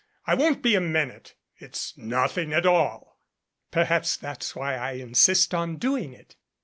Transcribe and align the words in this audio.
I 0.25 0.33
won't 0.33 0.63
be 0.63 0.73
a 0.73 0.81
minute. 0.81 1.35
It's 1.57 1.95
nothing 1.95 2.53
at 2.53 2.65
all." 2.65 3.19
"Perhaps 3.69 4.17
that's 4.17 4.55
why 4.55 4.75
I 4.75 4.93
insist 4.93 5.53
on 5.53 5.77
doing 5.77 6.11
it." 6.11 6.35